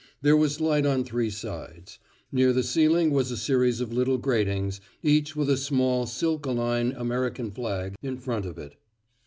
[0.23, 1.99] There was light on three sides.
[2.31, 7.51] Near the ceiling was a series of little gratings, each with a small silkoline American
[7.51, 8.77] flag in front of it.